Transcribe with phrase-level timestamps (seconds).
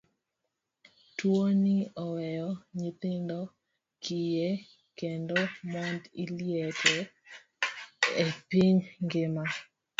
[1.17, 3.39] Tuoni oweyo nyithindo
[4.03, 4.47] kiye
[4.99, 5.37] kendo
[5.71, 6.01] mond
[6.35, 6.95] liete
[8.23, 9.43] e piny ngima.